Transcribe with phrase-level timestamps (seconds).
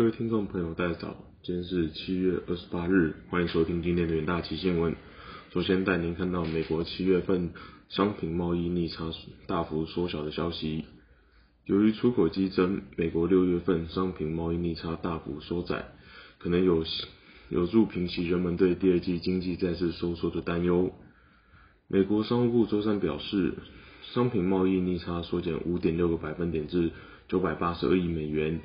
[0.00, 4.96] 各位听众朋友，大家早，今天是七月二十八日，欢迎收听今天的元大旗新闻。
[5.52, 7.50] 首先带您看到美国七月份
[7.90, 9.12] 商品贸易逆差
[9.46, 10.86] 大幅缩小的消息。
[11.66, 15.84] 由于出口激增，美国六月份商品贸易逆差大幅缩窄，
[16.38, 16.82] 可能有
[17.50, 20.92] 有助平息人们对第二季经济再次收缩的担忧。
[21.88, 23.52] 美国商务部周三表示，
[24.14, 26.90] 商品贸易逆差缩减五点六个百分点至
[27.28, 28.62] 九百八十二亿美元。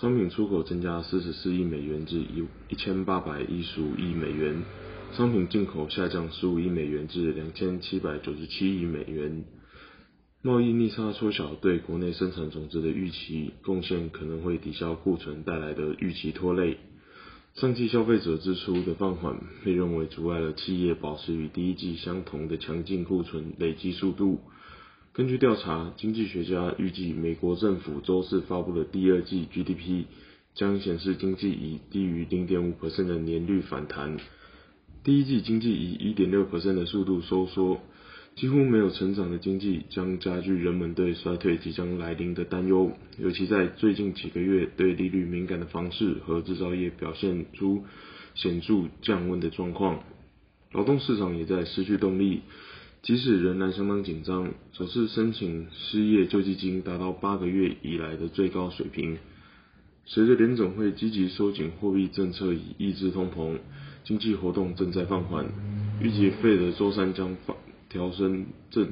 [0.00, 4.62] 商品出口增加四十四亿美元至一一千八百一十五亿美元，
[5.12, 9.44] 商品进口下降十五亿美元至两千七百九十七亿美元。
[10.42, 16.76] 贸易逆差缩小对国内生产总值的预期贡献可能会抵消库存带来的预期拖累。
[17.54, 24.40] 上季消费者支出的放缓被认为阻碍了企业保持与第一季相同的强劲库存累积速度。
[25.16, 30.04] 根据调查，经济学家预计美国政府周四发布的第二季 GDP
[30.52, 34.18] 将显示经济以低于0.5%的年率反弹。
[35.04, 37.80] 第一季经济以1.6%的速度收缩，
[38.34, 47.84] 几乎没有成长的经济将加剧人们对衰退即将来临的担忧，尤其在最近几个月对利率敏感的房市和制造业表现出
[48.34, 50.04] 显著降温的状况。
[50.72, 52.42] 劳动市场也在失去动力。
[53.06, 59.18] 即使仍然相当紧张，首次申请失业救济金达到八个月以来的最高水平。
[60.06, 63.58] 随着联总会积极收紧货币政策以抑制通膨，
[64.02, 65.46] 经济活动正在放缓。
[66.02, 67.56] 预计费德周三将放
[67.88, 68.88] 调升政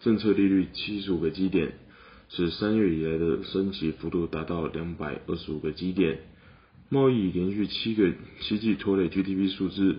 [0.00, 1.74] 政策利率七十五个基点，
[2.30, 6.18] 使三月以来的升息幅度达到两百二十五个基点。
[6.88, 9.98] 贸易连续七个、七季拖累 GDP 数字。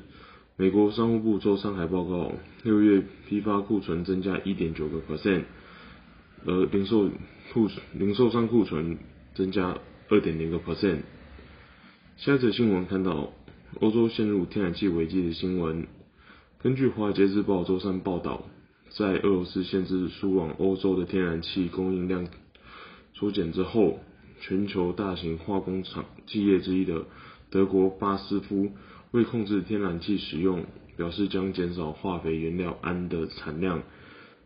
[0.55, 2.31] 美国商务部周三还报告，
[2.63, 5.45] 六月批发库存增加一点九个 percent，
[6.45, 7.09] 而零售
[7.53, 8.99] 库零售商库存
[9.33, 9.79] 增加
[10.09, 10.99] 二点零个 percent。
[12.17, 13.31] 下一则新闻看到
[13.81, 15.87] 欧洲陷入天然气危机的新闻，
[16.61, 18.45] 根据《华尔街日报》周三报道，
[18.91, 22.27] 在俄罗斯限制输往欧洲的天然气供应量
[23.15, 23.97] 缩减之后，
[24.41, 27.07] 全球大型化工厂企业之一的
[27.49, 28.69] 德国巴斯夫。
[29.13, 30.65] 为控制天然气使用，
[30.97, 33.83] 表示将减少化肥原料氨的产量，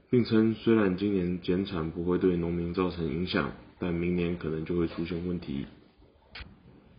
[0.10, 5.66] 并称虽然今年减产不会对农民造成影响，但明年可能就会出现问题。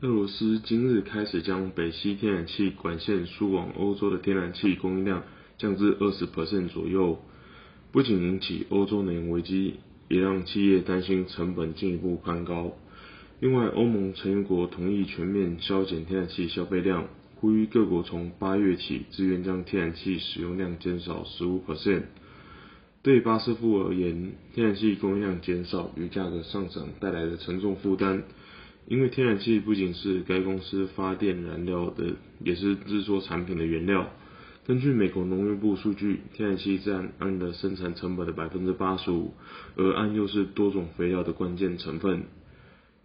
[0.01, 5.25] 俄罗斯今日开始将北溪天然气管线输往欧洲的天然气供应量
[5.59, 6.27] 降至二十
[6.69, 7.21] 左右，
[7.93, 9.75] 不仅引起欧洲能源危机，
[10.09, 12.73] 也让企业担心成本进一步攀高。
[13.41, 17.07] 另外，欧盟成员国同意全面削减天然气消费量。
[17.41, 22.03] 呼吁各国从八月起自愿将天然气使用量减少十五 percent。
[23.03, 28.25] 对巴斯夫而言，天然气供应量减少与价格上涨带来的沉重负担，
[28.89, 34.11] 因为天然气不仅是该公司发电燃料的，也是制作产品的原料。
[34.67, 39.33] 根据美国农业部数据，天然气占氨的生产成本的百分之八十五，
[39.77, 42.25] 而氨又是多种肥料的关键成分。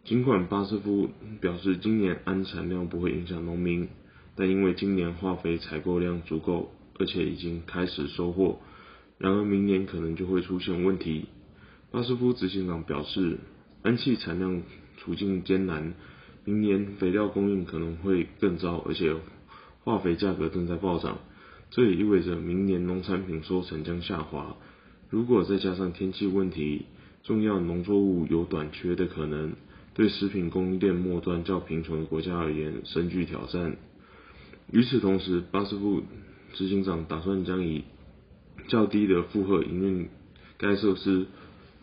[0.05, 3.88] 尽管巴斯夫表示，今年氨产量不会影响农民。
[4.35, 8.59] 但因为今年化肥采购量足够，而且已经开始收获，
[9.19, 11.25] 然而明年可能就会出现问题。
[11.91, 13.38] 巴斯夫执行长表示，
[13.83, 14.63] 氨气产量
[14.97, 15.93] 处境艰难，
[16.45, 19.16] 明年肥料供应可能会更糟，而且
[19.83, 21.19] 化肥价格正在暴涨。
[21.69, 24.55] 这也意味着明年农产品收成将下滑。
[25.09, 26.85] 如果再加上天气问题，
[27.23, 29.53] 重要农作物有短缺的可能，
[29.93, 33.77] 对食品供应链末端较贫穷的国家而言，深具挑战。
[34.72, 36.01] 与此同时，巴斯夫
[36.53, 37.84] 执行长打算将以
[38.68, 40.09] 较低的负荷营运
[40.57, 41.25] 该设施，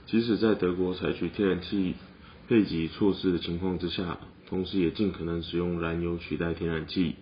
[0.07, 1.95] 即使在德国采取天然气
[2.49, 7.17] 配给措施的情况之下，同时也尽可能使用燃油取代天然气。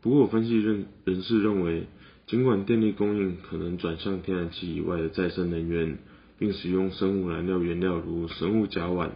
[0.00, 0.86] 不过，分析人
[1.22, 1.86] 士认为，
[2.26, 5.98] 尽管电力供应可能转向天然气以外的再生能源，
[6.38, 9.10] 并使用生物燃料原料如生物甲烷，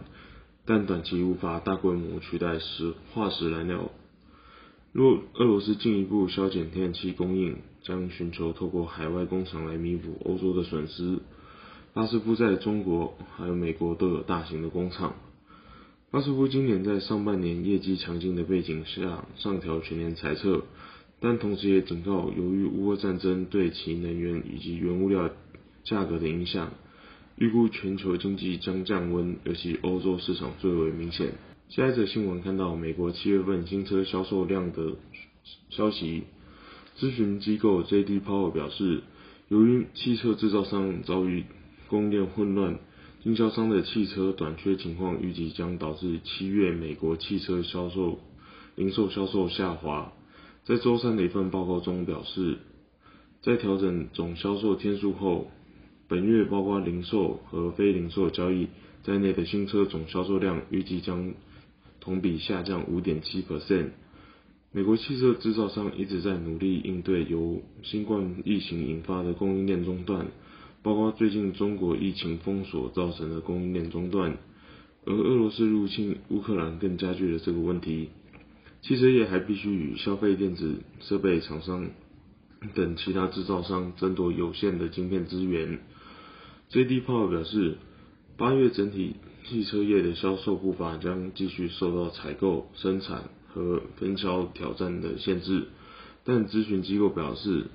[0.65, 3.89] 但短期无法大规模取代石化石燃料。
[4.93, 11.17] 若俄罗斯进一步削减天然气供应，将寻求透过海外工厂来弥补欧洲的损失。
[11.95, 15.15] 巴斯夫在中国还有美国都有大型的工厂。
[16.11, 20.63] 巴斯夫今年在上半年业绩强劲的背景下，上调全年财测，
[21.19, 25.31] 但同时也警告，由于乌俄战争对其能源以及原物料
[25.83, 26.71] 价格的影响，
[27.37, 31.31] 预估全球经济将降温，尤其欧洲市场最为明显。
[31.69, 34.95] 下一则新闻看到美国七月份新车销售量的
[35.71, 36.23] 消息，
[36.99, 38.19] 咨询机构 J.D.
[38.19, 39.01] Power 表示，
[39.47, 41.45] 由于汽车制造商遭遇
[41.87, 42.77] 供应链混乱，
[43.23, 48.19] 经销商的汽车短缺情况预计将导致七月美国汽车销售
[48.75, 50.13] 零售销售下滑。
[50.65, 52.59] 在周三的一份报告中表示，
[53.41, 55.49] 在调整总销售天数后，
[56.07, 58.67] 本月包括零售和非零售交易
[59.01, 61.33] 在内的新车总销售量预计将。
[62.03, 63.91] 同比下降五点七 percent。
[64.73, 70.27] 美国汽车制造商一直在努力应对由新冠疫情引发的供应链中断，
[70.81, 74.37] 包括最近中国疫情封锁造成的供应链中断，
[75.05, 78.09] 而俄罗斯入侵乌克兰更加剧了这个问题。
[78.81, 81.91] 汽车业还必须与消费电子设备厂商
[82.75, 85.79] 等其他制造商争夺有限的晶片资源。
[86.67, 86.99] J.D.
[87.01, 87.77] Power 表示，
[88.35, 89.15] 八月整体。
[89.43, 95.65] 汽车业的销售步伐将继续受到采购、生产和分销挑战的限制，
[96.23, 97.65] 但咨询机构表示，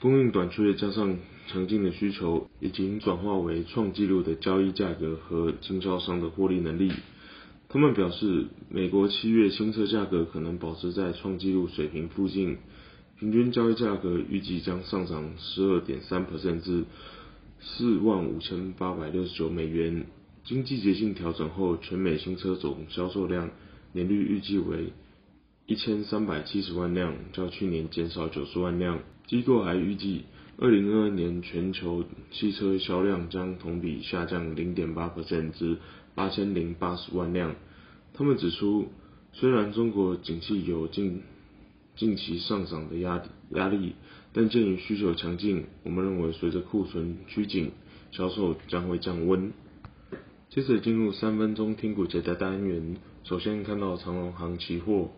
[0.00, 6.90] 供应短缺加上强劲的需求已经转化为创纪录的交易价格和经销商的获利能力。
[7.68, 12.56] 他们表示，美国七月新车价格可能保持在创纪录水平附近，
[13.20, 16.84] 平均交易价格预计将上涨12.3%，至
[17.80, 20.06] 4万5869美元。
[20.46, 23.50] 经季节性调整后，全美新车总销售量
[23.90, 24.92] 年率预计为
[25.66, 29.00] 一千三百七十万辆，较去年减少九十万辆。
[29.26, 30.22] 机构还预计，
[30.56, 35.78] 二零二二年全球汽车销量将同比下降零点八 percent 至
[36.14, 37.56] 八千零八十万辆。
[38.14, 38.86] 他们指出，
[39.32, 41.22] 虽然中国景气有近
[41.96, 43.20] 近期上涨的压
[43.50, 43.96] 压力，
[44.32, 47.72] 但鉴于需求强劲，我们认为随着库存趋紧，
[48.12, 49.50] 销售将会降温。
[50.50, 55.08] 接着進入三分鐘聽股解答單元，首先看到長隆航期貨，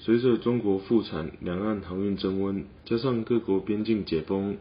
[0.00, 4.56] 隨著中國复產，兩岸航運增溫，加上各國邊境解封，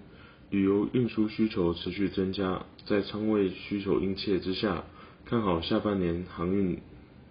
[0.50, 4.84] 旅遊運輸需求持續增加，在倉位需求殷切之下，
[5.26, 6.80] 看好下半年航運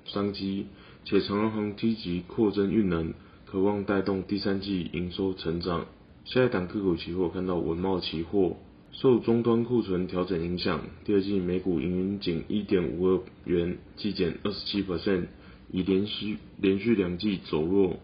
[0.05, 0.69] 商機，
[1.05, 3.13] 且長隆航积极擴增運能，
[3.45, 5.87] 渴望帶動第三季營收成長。
[6.25, 8.55] 下一檔个股期貨看到文茂期貨。
[8.93, 15.27] 受终端库存调整影响，第二季每股盈余仅1 5二元，季减27%，
[15.71, 17.97] 已连续连续两季走弱。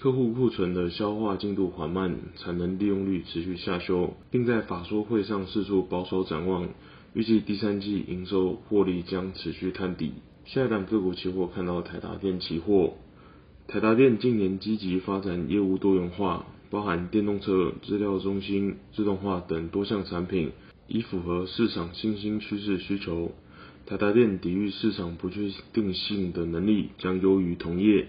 [0.00, 6.68] 客户库存的消化进度缓慢，产能利用率持续下修，并在法说会上四处保守展望，
[7.14, 10.12] 预计第三季营收获利将持续探底。
[10.44, 12.94] 下一档个股期货看到台达电期货，
[13.68, 16.46] 台达电近年积极发展业务多元化。
[16.74, 20.50] 包含电动车资料中心、自动化等多项产品，
[20.88, 23.30] 以符合市场新兴趋势需求。
[23.86, 25.40] 台达电抵御市场不确
[25.72, 28.08] 定性的能力将优于同业，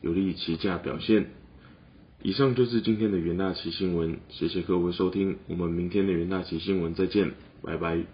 [0.00, 1.26] 有利其价表现。
[2.22, 7.32] 以上就是今天的元大旗新闻，谢谢各位收听，我们明天的元大旗新闻再见，
[7.64, 8.04] 拜拜。